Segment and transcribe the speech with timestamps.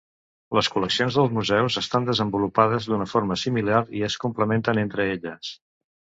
[0.57, 5.51] Les col·leccions dels museus estan desenvolupades d'una forma similar i es complementen entre elles.